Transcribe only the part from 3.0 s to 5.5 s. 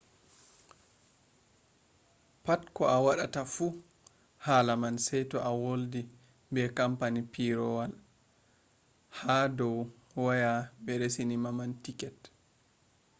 waɗata fu hala man sey to